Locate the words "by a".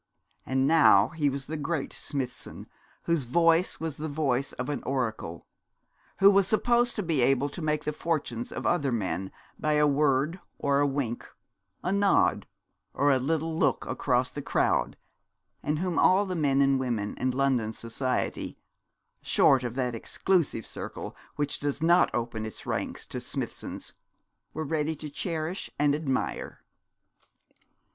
9.59-9.85